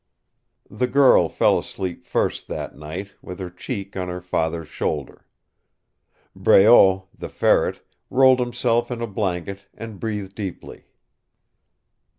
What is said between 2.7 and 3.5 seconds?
night, with